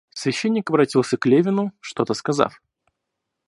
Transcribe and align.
Священник 0.15 0.71
обратился 0.71 1.15
к 1.15 1.27
Левину, 1.27 1.73
что-то 1.79 2.15
сказав. 2.15 2.59